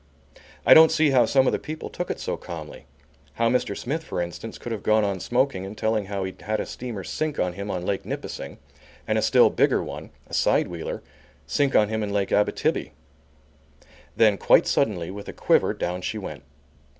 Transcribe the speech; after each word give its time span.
I 0.65 0.73
don't 0.73 0.91
see 0.91 1.11
how 1.11 1.27
some 1.27 1.45
of 1.45 1.53
the 1.53 1.59
people 1.59 1.87
took 1.87 2.09
it 2.09 2.19
so 2.19 2.35
calmly; 2.35 2.87
how 3.35 3.49
Mr. 3.49 3.77
Smith, 3.77 4.03
for 4.03 4.19
instance, 4.19 4.57
could 4.57 4.71
have 4.71 4.81
gone 4.81 5.03
on 5.03 5.19
smoking 5.19 5.63
and 5.63 5.77
telling 5.77 6.05
how 6.05 6.23
he'd 6.23 6.41
had 6.41 6.59
a 6.59 6.65
steamer 6.65 7.03
"sink 7.03 7.37
on 7.37 7.53
him" 7.53 7.69
on 7.69 7.85
Lake 7.85 8.03
Nipissing 8.03 8.57
and 9.07 9.19
a 9.19 9.21
still 9.21 9.51
bigger 9.51 9.83
one, 9.83 10.09
a 10.25 10.33
side 10.33 10.69
wheeler, 10.69 11.03
sink 11.45 11.75
on 11.75 11.89
him 11.89 12.01
in 12.01 12.11
Lake 12.11 12.31
Abbitibbi. 12.31 12.93
Then, 14.15 14.39
quite 14.39 14.65
suddenly, 14.65 15.11
with 15.11 15.27
a 15.27 15.33
quiver, 15.33 15.71
down 15.71 16.01
she 16.01 16.17
went. 16.17 16.41